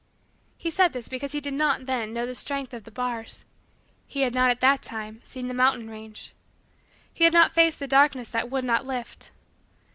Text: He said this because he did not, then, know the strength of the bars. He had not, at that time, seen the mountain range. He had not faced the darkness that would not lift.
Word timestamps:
He 0.57 0.71
said 0.71 0.93
this 0.93 1.07
because 1.07 1.33
he 1.33 1.39
did 1.39 1.53
not, 1.53 1.85
then, 1.85 2.11
know 2.11 2.25
the 2.25 2.33
strength 2.33 2.73
of 2.73 2.85
the 2.85 2.89
bars. 2.91 3.45
He 4.07 4.21
had 4.21 4.33
not, 4.33 4.49
at 4.49 4.59
that 4.61 4.81
time, 4.81 5.21
seen 5.23 5.47
the 5.47 5.53
mountain 5.53 5.91
range. 5.91 6.33
He 7.13 7.23
had 7.23 7.33
not 7.33 7.51
faced 7.51 7.77
the 7.77 7.85
darkness 7.85 8.27
that 8.29 8.49
would 8.49 8.65
not 8.65 8.83
lift. 8.83 9.29